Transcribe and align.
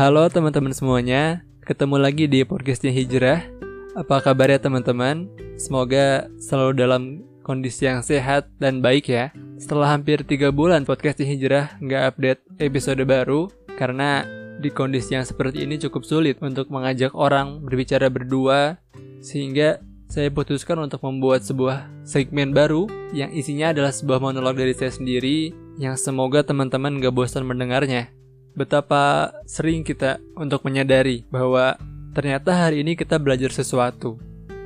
Halo 0.00 0.32
teman-teman 0.32 0.72
semuanya, 0.72 1.44
ketemu 1.60 2.00
lagi 2.00 2.24
di 2.24 2.40
podcastnya 2.40 2.88
Hijrah. 2.88 3.44
Apa 3.92 4.24
kabarnya 4.24 4.56
teman-teman? 4.56 5.28
Semoga 5.60 6.24
selalu 6.40 6.72
dalam 6.72 7.02
kondisi 7.44 7.84
yang 7.84 8.00
sehat 8.00 8.48
dan 8.56 8.80
baik 8.80 9.12
ya. 9.12 9.28
Setelah 9.60 9.92
hampir 9.92 10.24
3 10.24 10.56
bulan 10.56 10.88
podcastnya 10.88 11.28
Hijrah 11.28 11.76
nggak 11.84 12.16
update 12.16 12.40
episode 12.64 13.04
baru, 13.04 13.52
karena 13.76 14.24
di 14.56 14.72
kondisi 14.72 15.20
yang 15.20 15.28
seperti 15.28 15.68
ini 15.68 15.76
cukup 15.76 16.08
sulit 16.08 16.40
untuk 16.40 16.72
mengajak 16.72 17.12
orang 17.12 17.60
berbicara 17.60 18.08
berdua, 18.08 18.80
sehingga 19.20 19.84
saya 20.08 20.32
putuskan 20.32 20.80
untuk 20.80 21.04
membuat 21.04 21.44
sebuah 21.44 22.08
segmen 22.08 22.56
baru 22.56 22.88
yang 23.12 23.36
isinya 23.36 23.76
adalah 23.76 23.92
sebuah 23.92 24.16
monolog 24.16 24.56
dari 24.56 24.72
saya 24.72 24.96
sendiri 24.96 25.52
yang 25.76 26.00
semoga 26.00 26.40
teman-teman 26.40 27.04
gak 27.04 27.12
bosan 27.12 27.44
mendengarnya 27.44 28.08
betapa 28.54 29.34
sering 29.46 29.86
kita 29.86 30.18
untuk 30.34 30.66
menyadari 30.66 31.24
bahwa 31.30 31.78
ternyata 32.12 32.66
hari 32.66 32.82
ini 32.82 32.98
kita 32.98 33.16
belajar 33.22 33.54
sesuatu. 33.54 34.18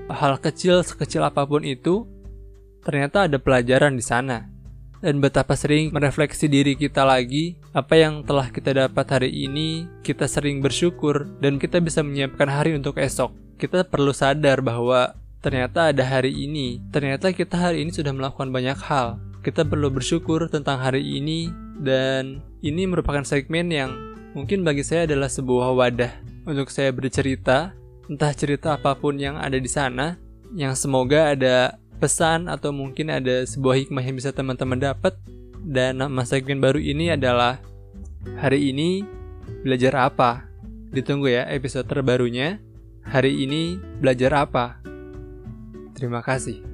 Hal 0.09 0.37
kecil 0.41 0.85
sekecil 0.85 1.25
apa 1.25 1.49
pun 1.49 1.65
itu, 1.65 2.05
ternyata 2.85 3.25
ada 3.25 3.41
pelajaran 3.41 3.97
di 3.97 4.05
sana. 4.05 4.49
Dan 5.05 5.21
betapa 5.21 5.53
sering 5.53 5.93
merefleksi 5.93 6.49
diri 6.49 6.73
kita 6.81 7.05
lagi, 7.05 7.61
apa 7.77 7.93
yang 7.93 8.25
telah 8.25 8.49
kita 8.49 8.73
dapat 8.73 9.05
hari 9.13 9.31
ini, 9.45 9.85
kita 10.01 10.25
sering 10.25 10.65
bersyukur, 10.65 11.29
dan 11.45 11.61
kita 11.61 11.77
bisa 11.85 12.01
menyiapkan 12.01 12.49
hari 12.49 12.73
untuk 12.73 12.97
esok. 12.97 13.37
Kita 13.61 13.85
perlu 13.85 14.17
sadar 14.17 14.65
bahwa 14.65 15.13
ternyata 15.45 15.93
ada 15.93 16.01
hari 16.09 16.33
ini, 16.33 16.81
ternyata 16.89 17.37
kita 17.37 17.53
hari 17.53 17.85
ini 17.85 17.93
sudah 17.93 18.17
melakukan 18.17 18.49
banyak 18.49 18.81
hal. 18.81 19.21
Kita 19.45 19.61
perlu 19.69 19.93
bersyukur 19.93 20.49
tentang 20.49 20.81
hari 20.81 21.05
ini, 21.05 21.53
dan 21.81 22.43
ini 22.63 22.87
merupakan 22.87 23.23
segmen 23.27 23.71
yang 23.71 23.91
mungkin 24.37 24.63
bagi 24.63 24.83
saya 24.87 25.07
adalah 25.09 25.31
sebuah 25.31 25.75
wadah 25.75 26.13
untuk 26.45 26.69
saya 26.69 26.93
bercerita, 26.93 27.73
entah 28.07 28.33
cerita 28.37 28.77
apa 28.77 28.95
pun 28.95 29.17
yang 29.17 29.41
ada 29.41 29.57
di 29.57 29.71
sana, 29.71 30.21
yang 30.55 30.77
semoga 30.77 31.33
ada 31.33 31.81
pesan 31.99 32.53
atau 32.53 32.71
mungkin 32.71 33.09
ada 33.09 33.49
sebuah 33.49 33.87
hikmah 33.87 34.05
yang 34.05 34.17
bisa 34.19 34.31
teman-teman 34.31 34.79
dapat. 34.79 35.17
Dan 35.65 36.05
nama 36.05 36.29
segmen 36.29 36.61
baru 36.61 36.77
ini 36.77 37.09
adalah 37.09 37.57
hari 38.37 38.69
ini 38.69 39.01
belajar 39.65 39.97
apa? 39.97 40.45
Ditunggu 40.93 41.33
ya 41.33 41.49
episode 41.49 41.89
terbarunya. 41.89 42.61
Hari 43.05 43.49
ini 43.49 43.81
belajar 44.01 44.45
apa? 44.45 44.81
Terima 45.97 46.21
kasih. 46.21 46.74